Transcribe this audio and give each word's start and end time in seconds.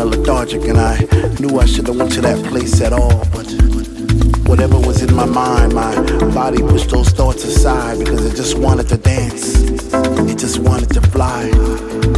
kinda 0.00 0.16
lethargic, 0.16 0.62
and 0.66 0.78
I 0.78 0.98
knew 1.40 1.58
I 1.58 1.66
shouldn't 1.66 1.98
went 1.98 2.12
to 2.12 2.20
that 2.22 2.42
place 2.46 2.80
at 2.80 2.92
all. 2.92 3.24
But 3.32 3.46
whatever 4.48 4.78
was 4.78 5.02
in 5.02 5.14
my 5.14 5.26
mind, 5.26 5.74
my 5.74 5.94
body 6.32 6.58
pushed 6.58 6.90
those 6.90 7.10
thoughts 7.10 7.44
aside 7.44 7.98
because 7.98 8.24
it 8.24 8.36
just 8.36 8.58
wanted 8.58 8.88
to 8.88 8.96
dance, 8.96 9.60
it 9.60 10.38
just 10.38 10.58
wanted 10.58 10.90
to 10.90 11.00
fly. 11.02 12.09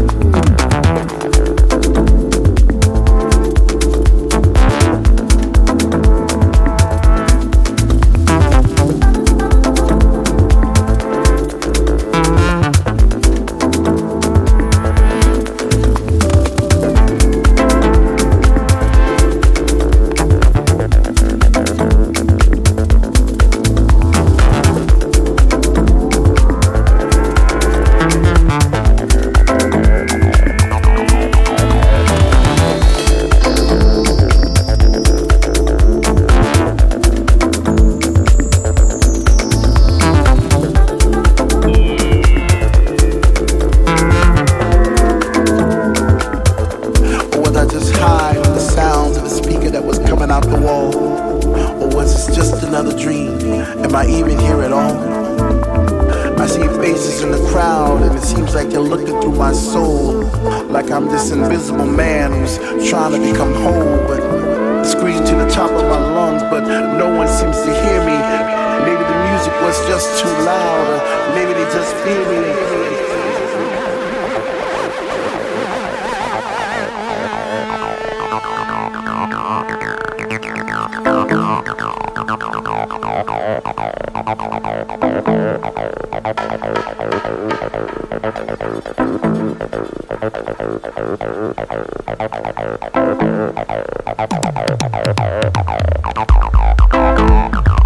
Am 53.93 53.97
I 53.97 54.07
even 54.07 54.39
here 54.39 54.63
at 54.63 54.73
all? 54.73 54.97
I 56.41 56.47
see 56.47 56.67
faces 56.81 57.21
in 57.21 57.31
the 57.31 57.47
crowd, 57.51 58.01
and 58.01 58.17
it 58.17 58.23
seems 58.23 58.55
like 58.55 58.71
they're 58.71 58.81
looking 58.81 59.21
through 59.21 59.35
my 59.35 59.53
soul. 59.53 60.23
Like 60.73 60.91
I'm 60.91 61.09
this 61.09 61.31
invisible 61.31 61.85
man 61.85 62.33
who's 62.33 62.57
trying 62.89 63.13
to 63.13 63.19
become 63.21 63.53
whole, 63.53 63.99
but 64.09 64.85
scream 64.85 65.23
to 65.27 65.35
the 65.37 65.47
top 65.51 65.71
of 65.73 65.85
my 65.91 66.01
lungs, 66.01 66.41
but 66.45 66.61
no 66.97 67.15
one 67.15 67.29
seems 67.29 67.59
to 67.61 67.69
hear 67.85 68.01
me. 68.01 68.17
Maybe 68.89 69.05
the 69.05 69.19
music 69.29 69.53
was 69.61 69.77
just 69.87 70.23
too 70.23 70.33
loud, 70.41 70.89
or 70.89 71.35
maybe 71.35 71.53
they 71.53 71.65
just 71.65 71.95
fear 71.97 72.25
me. 72.33 72.62
Thank 89.13 89.37
you. 97.67 97.82